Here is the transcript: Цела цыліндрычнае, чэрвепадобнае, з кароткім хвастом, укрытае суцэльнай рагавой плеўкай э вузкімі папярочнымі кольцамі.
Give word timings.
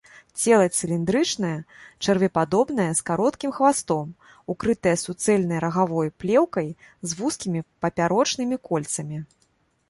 Цела 0.43 0.67
цыліндрычнае, 0.77 1.57
чэрвепадобнае, 2.05 2.87
з 2.99 3.03
кароткім 3.09 3.53
хвастом, 3.57 4.07
укрытае 4.71 4.95
суцэльнай 5.03 5.63
рагавой 5.67 6.09
плеўкай 6.25 6.67
э 6.89 7.13
вузкімі 7.21 7.65
папярочнымі 7.87 8.55
кольцамі. 8.71 9.23